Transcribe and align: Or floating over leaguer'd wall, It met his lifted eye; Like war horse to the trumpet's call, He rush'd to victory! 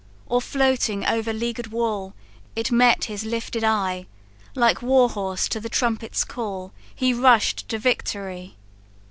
Or 0.25 0.41
floating 0.41 1.05
over 1.05 1.31
leaguer'd 1.31 1.67
wall, 1.67 2.15
It 2.55 2.71
met 2.71 3.03
his 3.03 3.23
lifted 3.23 3.63
eye; 3.63 4.07
Like 4.55 4.81
war 4.81 5.07
horse 5.11 5.47
to 5.49 5.59
the 5.59 5.69
trumpet's 5.69 6.23
call, 6.23 6.73
He 6.95 7.13
rush'd 7.13 7.69
to 7.69 7.77
victory! 7.77 8.57